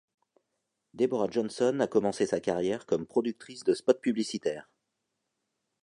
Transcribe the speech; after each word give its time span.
Deborah 0.95 1.27
Johnson 1.29 1.77
a 1.79 1.85
commencé 1.85 2.25
sa 2.25 2.39
carrière 2.39 2.87
comme 2.87 3.05
productrice 3.05 3.63
de 3.63 3.75
spots 3.75 3.93
publicitaires. 4.01 4.67